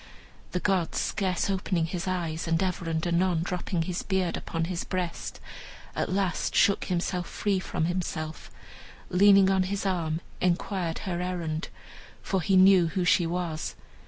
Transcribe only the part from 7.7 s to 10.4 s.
himself, and leaning on his arm,